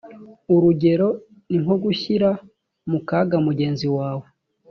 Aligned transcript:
urugero 0.53 1.07
ni 1.49 1.57
nko 1.63 1.75
gushyira 1.83 2.29
mu 2.89 2.99
kaga 3.07 3.35
mugenzi 3.47 3.87
wawe 3.97 4.25